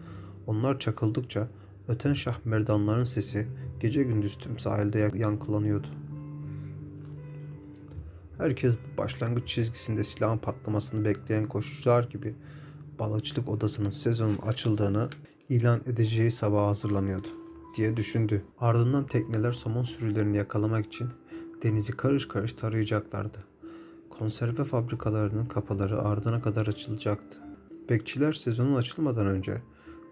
Onlar 0.47 0.79
çakıldıkça 0.79 1.49
öten 1.89 2.13
şah 2.13 2.37
merdanların 2.45 3.05
sesi 3.05 3.49
gece 3.81 4.03
gündüz 4.03 4.39
tüm 4.39 4.59
sahilde 4.59 5.11
yankılanıyordu. 5.15 5.87
Herkes 8.39 8.77
başlangıç 8.99 9.49
çizgisinde 9.49 10.05
silahın 10.05 10.39
patlamasını 10.39 11.05
bekleyen 11.05 11.49
koşucular 11.49 12.05
gibi 12.05 12.35
balıkçılık 12.99 13.49
odasının 13.49 13.91
sezonun 13.91 14.39
açıldığını 14.39 15.09
ilan 15.49 15.81
edeceği 15.87 16.31
sabah 16.31 16.67
hazırlanıyordu 16.67 17.44
diye 17.75 17.97
düşündü. 17.97 18.45
Ardından 18.59 19.07
tekneler 19.07 19.53
somon 19.53 19.83
sürülerini 19.83 20.37
yakalamak 20.37 20.87
için 20.87 21.09
denizi 21.63 21.93
karış 21.93 22.29
karış 22.29 22.53
tarayacaklardı. 22.53 23.39
Konserve 24.11 24.65
fabrikalarının 24.65 25.47
kapıları 25.47 26.01
ardına 26.03 26.43
kadar 26.43 26.67
açılacaktı. 26.67 27.39
Bekçiler 27.91 28.33
sezonun 28.33 28.75
açılmadan 28.75 29.27
önce 29.27 29.63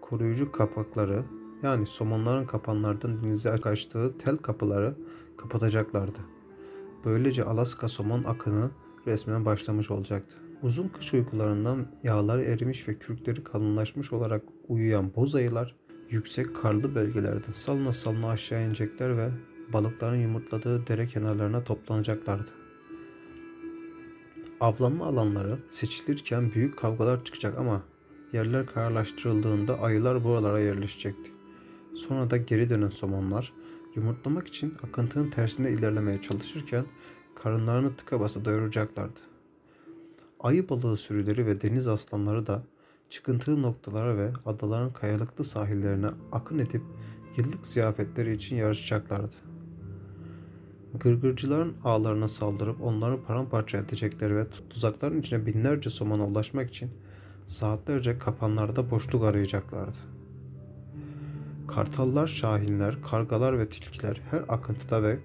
koruyucu 0.01 0.51
kapakları 0.51 1.23
yani 1.63 1.85
somonların 1.85 2.45
kapanlardan 2.45 3.23
denize 3.23 3.57
kaçtığı 3.57 4.17
tel 4.17 4.37
kapıları 4.37 4.95
kapatacaklardı. 5.37 6.19
Böylece 7.05 7.43
Alaska 7.43 7.87
somon 7.87 8.23
akını 8.23 8.71
resmen 9.07 9.45
başlamış 9.45 9.91
olacaktı. 9.91 10.35
Uzun 10.61 10.87
kış 10.87 11.13
uykularından 11.13 11.87
yağları 12.03 12.43
erimiş 12.43 12.87
ve 12.87 12.99
kürkleri 12.99 13.43
kalınlaşmış 13.43 14.13
olarak 14.13 14.43
uyuyan 14.67 15.15
boz 15.15 15.35
ayılar 15.35 15.75
yüksek 16.13 16.55
karlı 16.55 16.95
bölgelerde 16.95 17.53
salına 17.53 17.93
salına 17.93 18.29
aşağı 18.29 18.65
inecekler 18.65 19.17
ve 19.17 19.29
balıkların 19.73 20.17
yumurtladığı 20.17 20.87
dere 20.87 21.07
kenarlarına 21.07 21.63
toplanacaklardı. 21.63 22.49
Avlanma 24.59 25.05
alanları 25.05 25.59
seçilirken 25.71 26.51
büyük 26.51 26.77
kavgalar 26.77 27.23
çıkacak 27.23 27.57
ama 27.57 27.83
yerler 28.33 28.65
kararlaştırıldığında 28.65 29.79
ayılar 29.79 30.23
buralara 30.23 30.59
yerleşecekti. 30.59 31.31
Sonra 31.95 32.29
da 32.29 32.37
geri 32.37 32.69
dönen 32.69 32.89
somonlar 32.89 33.53
yumurtlamak 33.95 34.47
için 34.47 34.73
akıntının 34.83 35.29
tersine 35.29 35.71
ilerlemeye 35.71 36.21
çalışırken 36.21 36.85
karınlarını 37.35 37.95
tıka 37.95 38.19
basa 38.19 38.45
doyuracaklardı. 38.45 39.19
Ayı 40.39 40.69
balığı 40.69 40.97
sürüleri 40.97 41.45
ve 41.45 41.61
deniz 41.61 41.87
aslanları 41.87 42.45
da 42.45 42.63
çıkıntılı 43.13 43.61
noktalara 43.61 44.17
ve 44.17 44.31
adaların 44.45 44.93
kayalıklı 44.93 45.43
sahillerine 45.43 46.07
akın 46.31 46.59
edip 46.59 46.81
yıllık 47.37 47.67
ziyafetleri 47.67 48.33
için 48.33 48.55
yarışacaklardı. 48.55 49.35
Gırgırcıların 50.99 51.75
ağlarına 51.83 52.27
saldırıp 52.27 52.81
onları 52.81 53.23
paramparça 53.23 53.77
edecekleri 53.77 54.35
ve 54.35 54.45
tuzakların 54.69 55.19
içine 55.19 55.45
binlerce 55.45 55.89
somona 55.89 56.25
ulaşmak 56.25 56.69
için 56.69 56.89
saatlerce 57.45 58.19
kapanlarda 58.19 58.91
boşluk 58.91 59.23
arayacaklardı. 59.23 59.97
Kartallar, 61.67 62.27
şahinler, 62.27 63.01
kargalar 63.01 63.59
ve 63.59 63.69
tilkiler 63.69 64.21
her 64.31 64.43
akıntıda 64.47 65.03
ve 65.03 65.19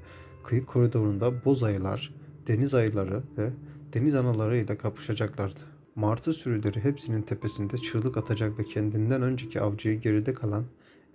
kıyı 0.45 0.67
koridorunda 0.67 1.45
boz 1.45 1.63
ayılar, 1.63 2.15
deniz 2.47 2.75
ayıları 2.75 3.23
ve 3.39 3.51
deniz 3.93 4.15
analarıyla 4.15 4.79
kapışacaklardı. 4.79 5.78
Martı 5.99 6.33
sürüleri 6.33 6.85
hepsinin 6.85 7.23
tepesinde 7.23 7.79
çığlık 7.79 8.17
atacak 8.17 8.59
ve 8.59 8.65
kendinden 8.65 9.23
önceki 9.23 9.61
avcıyı 9.61 10.01
geride 10.01 10.35
kalan 10.35 10.65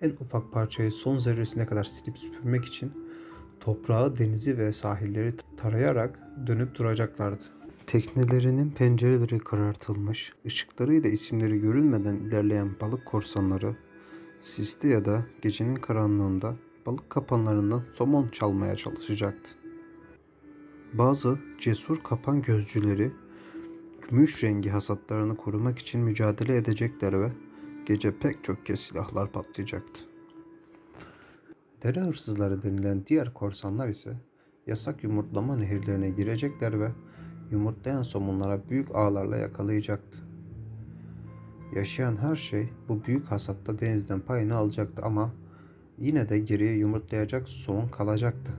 en 0.01 0.09
ufak 0.09 0.51
parçayı 0.51 0.91
son 0.91 1.17
zerresine 1.17 1.65
kadar 1.65 1.83
silip 1.83 2.17
süpürmek 2.17 2.65
için 2.65 2.91
toprağı, 3.59 4.17
denizi 4.17 4.57
ve 4.57 4.73
sahilleri 4.73 5.33
tarayarak 5.57 6.19
dönüp 6.47 6.75
duracaklardı. 6.75 7.43
Teknelerinin 7.87 8.71
pencereleri 8.71 9.39
karartılmış, 9.39 10.33
ışıklarıyla 10.45 11.09
isimleri 11.09 11.59
görülmeden 11.59 12.15
ilerleyen 12.15 12.79
balık 12.81 13.05
korsanları, 13.05 13.75
siste 14.39 14.87
ya 14.87 15.05
da 15.05 15.25
gecenin 15.41 15.75
karanlığında 15.75 16.55
balık 16.85 17.09
kapanlarından 17.09 17.83
somon 17.93 18.27
çalmaya 18.27 18.75
çalışacaktı. 18.75 19.49
Bazı 20.93 21.39
cesur 21.59 22.03
kapan 22.03 22.41
gözcüleri 22.41 23.11
gümüş 24.09 24.43
rengi 24.43 24.69
hasatlarını 24.69 25.37
korumak 25.37 25.79
için 25.79 26.01
mücadele 26.01 26.57
edecekler 26.57 27.21
ve 27.21 27.31
gece 27.85 28.19
pek 28.19 28.43
çok 28.43 28.65
kez 28.65 28.79
silahlar 28.79 29.31
patlayacaktı. 29.31 30.01
Dere 31.83 32.01
hırsızları 32.01 32.63
denilen 32.63 33.05
diğer 33.05 33.33
korsanlar 33.33 33.87
ise 33.87 34.21
yasak 34.67 35.03
yumurtlama 35.03 35.55
nehirlerine 35.55 36.09
girecekler 36.09 36.79
ve 36.79 36.91
yumurtlayan 37.51 38.01
somunlara 38.03 38.69
büyük 38.69 38.95
ağlarla 38.95 39.37
yakalayacaktı. 39.37 40.17
Yaşayan 41.75 42.17
her 42.17 42.35
şey 42.35 42.69
bu 42.89 43.03
büyük 43.03 43.31
hasatta 43.31 43.79
denizden 43.79 44.19
payını 44.19 44.55
alacaktı 44.55 45.01
ama 45.05 45.33
yine 45.97 46.29
de 46.29 46.39
geriye 46.39 46.73
yumurtlayacak 46.73 47.49
somun 47.49 47.87
kalacaktı. 47.87 48.53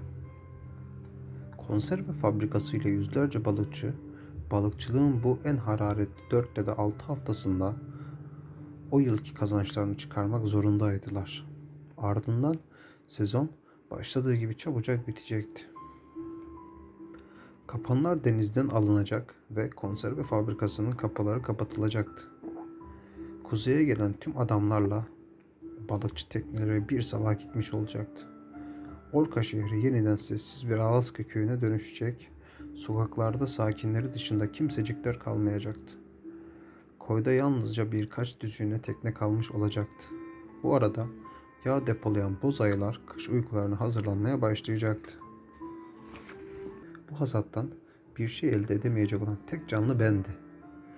Konserve 1.69 2.13
fabrikası 2.13 2.77
ile 2.77 2.89
yüzlerce 2.89 3.45
balıkçı, 3.45 3.95
balıkçılığın 4.51 5.23
bu 5.23 5.39
en 5.45 5.57
hararetli 5.57 6.31
4 6.31 6.59
ya 6.59 6.67
da 6.67 6.79
6 6.79 7.05
haftasında 7.05 7.77
o 8.91 8.99
yılki 8.99 9.35
kazançlarını 9.35 9.97
çıkarmak 9.97 10.47
zorundaydılar. 10.47 11.47
Ardından 11.99 12.55
sezon 13.09 13.51
başladığı 13.91 14.35
gibi 14.35 14.57
çabucak 14.57 15.09
bitecekti. 15.09 15.63
Kapanlar 17.67 18.25
denizden 18.25 18.69
alınacak 18.69 19.35
ve 19.51 19.71
konserve 19.71 20.23
fabrikasının 20.23 20.93
kapıları 20.93 21.43
kapatılacaktı. 21.43 22.29
Kuzeye 23.45 23.85
gelen 23.85 24.13
tüm 24.13 24.39
adamlarla 24.39 25.07
balıkçı 25.89 26.29
tekneleri 26.29 26.89
bir 26.89 27.03
sabah 27.03 27.39
gitmiş 27.39 27.75
olacaktı. 27.75 28.27
Orka 29.13 29.43
şehri 29.43 29.85
yeniden 29.85 30.17
sessiz 30.17 30.71
bir 30.71 30.79
Alaska 30.79 31.23
köyüne 31.23 31.61
dönüşecek, 31.61 32.31
sokaklarda 32.77 33.47
sakinleri 33.47 34.13
dışında 34.13 34.53
kimsecikler 34.53 35.19
kalmayacaktı. 35.19 35.95
Koyda 36.99 37.33
yalnızca 37.33 37.93
birkaç 37.93 38.41
düzüne 38.41 38.81
tekne 38.83 39.15
kalmış 39.15 39.51
olacaktı. 39.51 40.05
Bu 40.63 40.75
arada 40.75 41.07
yağ 41.65 41.87
depolayan 41.87 42.37
boz 42.43 42.61
ayılar 42.61 43.01
kış 43.07 43.29
uykularına 43.29 43.81
hazırlanmaya 43.81 44.43
başlayacaktı. 44.43 45.19
Bu 47.11 47.21
hasattan 47.21 47.71
bir 48.19 48.29
şey 48.29 48.51
elde 48.51 48.75
edemeyecek 48.75 49.23
olan 49.23 49.39
tek 49.47 49.69
canlı 49.69 50.01
bendi. 50.01 50.29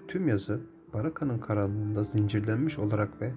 Tüm 0.09 0.29
yazı 0.29 0.61
barakanın 0.95 1.39
karanlığında 1.39 2.05
zincirlenmiş 2.05 2.79
olarak 2.79 3.21
ve 3.21 3.33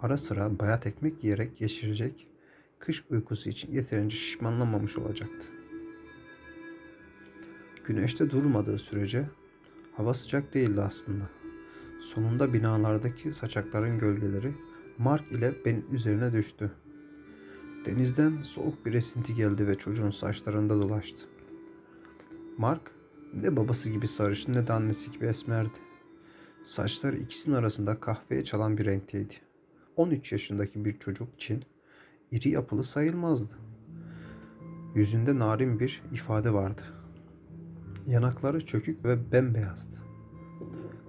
ara 0.00 0.18
sıra 0.18 0.58
bayat 0.58 0.86
ekmek 0.86 1.24
yiyerek 1.24 1.56
geçirecek 1.56 2.28
kış 2.78 3.04
uykusu 3.10 3.48
için 3.48 3.72
yeterince 3.72 4.16
şişmanlamamış 4.16 4.98
olacaktı. 4.98 5.57
Güneşte 7.88 8.30
durmadığı 8.30 8.78
sürece 8.78 9.28
hava 9.96 10.14
sıcak 10.14 10.54
değildi 10.54 10.80
aslında. 10.80 11.24
Sonunda 12.00 12.52
binalardaki 12.52 13.34
saçakların 13.34 13.98
gölgeleri 13.98 14.54
Mark 14.98 15.32
ile 15.32 15.54
ben 15.64 15.82
üzerine 15.92 16.32
düştü. 16.32 16.72
Denizden 17.84 18.42
soğuk 18.42 18.86
bir 18.86 18.94
esinti 18.94 19.34
geldi 19.34 19.66
ve 19.66 19.74
çocuğun 19.74 20.10
saçlarında 20.10 20.82
dolaştı. 20.82 21.24
Mark 22.58 22.90
ne 23.34 23.56
babası 23.56 23.90
gibi 23.90 24.08
sarışın 24.08 24.52
ne 24.52 24.66
de 24.66 24.72
annesi 24.72 25.12
gibi 25.12 25.26
esmerdi. 25.26 25.78
Saçları 26.64 27.16
ikisinin 27.16 27.54
arasında 27.54 28.00
kahveye 28.00 28.44
çalan 28.44 28.78
bir 28.78 28.84
renkteydi. 28.84 29.34
13 29.96 30.32
yaşındaki 30.32 30.84
bir 30.84 30.98
çocuk 30.98 31.34
için 31.34 31.64
iri 32.30 32.48
yapılı 32.48 32.84
sayılmazdı. 32.84 33.58
Yüzünde 34.94 35.38
narin 35.38 35.80
bir 35.80 36.02
ifade 36.12 36.52
vardı. 36.52 36.97
Yanakları 38.08 38.66
çökük 38.66 39.04
ve 39.04 39.32
bembeyazdı. 39.32 39.96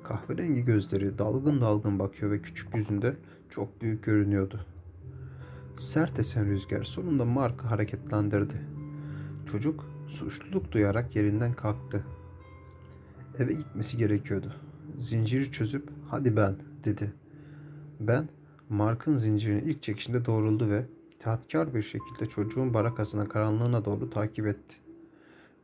Kahverengi 0.03 0.65
gözleri 0.65 1.17
dalgın 1.17 1.61
dalgın 1.61 1.99
bakıyor 1.99 2.31
ve 2.31 2.41
küçük 2.41 2.75
yüzünde 2.75 3.15
çok 3.49 3.81
büyük 3.81 4.03
görünüyordu. 4.03 4.65
Sert 5.75 6.19
esen 6.19 6.45
rüzgar 6.45 6.83
sonunda 6.83 7.25
Mark'ı 7.25 7.67
hareketlendirdi. 7.67 8.65
Çocuk 9.51 9.85
suçluluk 10.07 10.71
duyarak 10.71 11.15
yerinden 11.15 11.53
kalktı. 11.53 12.05
Eve 13.37 13.53
gitmesi 13.53 13.97
gerekiyordu. 13.97 14.53
Zinciri 14.97 15.51
çözüp 15.51 15.89
hadi 16.07 16.35
ben 16.35 16.55
dedi. 16.83 17.13
Ben 17.99 18.29
Mark'ın 18.69 19.15
zincirini 19.15 19.61
ilk 19.61 19.81
çekişinde 19.81 20.25
doğruldu 20.25 20.69
ve 20.69 20.85
itaatkar 21.15 21.73
bir 21.73 21.81
şekilde 21.81 22.25
çocuğun 22.29 22.73
barakasına 22.73 23.27
karanlığına 23.27 23.85
doğru 23.85 24.09
takip 24.09 24.47
etti. 24.47 24.75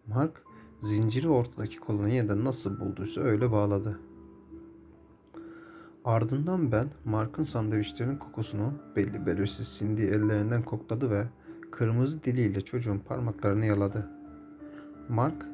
Mark 0.07 0.44
zinciri 0.85 1.29
ortadaki 1.29 1.79
kolonyada 1.79 2.43
nasıl 2.43 2.79
bulduysa 2.79 3.21
öyle 3.21 3.51
bağladı. 3.51 3.99
Ardından 6.05 6.71
ben 6.71 6.87
Mark'ın 7.05 7.43
sandviçlerinin 7.43 8.17
kokusunu 8.17 8.73
belli 8.95 9.25
belirsiz 9.25 9.67
sindiği 9.67 10.07
ellerinden 10.07 10.63
kokladı 10.63 11.11
ve 11.11 11.27
kırmızı 11.71 12.23
diliyle 12.23 12.61
çocuğun 12.61 12.99
parmaklarını 12.99 13.65
yaladı. 13.65 14.09
Mark, 15.09 15.45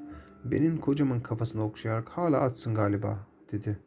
benim 0.46 0.78
kocaman 0.78 1.22
kafasını 1.22 1.64
okşayarak 1.64 2.10
hala 2.10 2.42
açsın 2.42 2.76
galiba 2.76 3.20
dedi. 3.52 3.80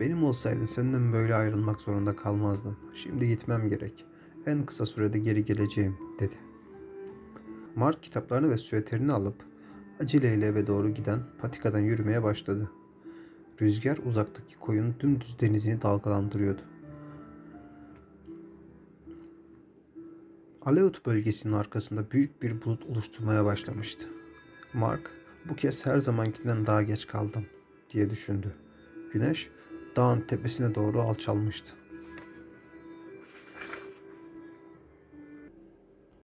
Benim 0.00 0.24
olsaydı 0.24 0.66
senden 0.66 1.12
böyle 1.12 1.34
ayrılmak 1.34 1.80
zorunda 1.80 2.16
kalmazdım. 2.16 2.76
Şimdi 2.94 3.28
gitmem 3.28 3.68
gerek. 3.68 4.06
En 4.46 4.66
kısa 4.66 4.86
sürede 4.86 5.18
geri 5.18 5.44
geleceğim 5.44 5.96
dedi. 6.20 6.34
Mark 7.76 8.02
kitaplarını 8.02 8.50
ve 8.50 8.56
süveterini 8.56 9.12
alıp 9.12 9.53
aceleyle 10.00 10.46
eve 10.46 10.66
doğru 10.66 10.94
giden 10.94 11.20
patikadan 11.38 11.78
yürümeye 11.78 12.22
başladı. 12.22 12.70
Rüzgar 13.62 13.98
uzaktaki 14.04 14.56
koyun 14.56 14.94
dümdüz 15.00 15.40
denizini 15.40 15.82
dalgalandırıyordu. 15.82 16.60
Aleut 20.62 21.06
bölgesinin 21.06 21.52
arkasında 21.52 22.10
büyük 22.10 22.42
bir 22.42 22.62
bulut 22.64 22.84
oluşturmaya 22.84 23.44
başlamıştı. 23.44 24.06
Mark, 24.72 25.10
bu 25.48 25.56
kez 25.56 25.86
her 25.86 25.98
zamankinden 25.98 26.66
daha 26.66 26.82
geç 26.82 27.06
kaldım 27.06 27.46
diye 27.90 28.10
düşündü. 28.10 28.54
Güneş 29.12 29.50
dağın 29.96 30.20
tepesine 30.20 30.74
doğru 30.74 31.00
alçalmıştı. 31.00 31.72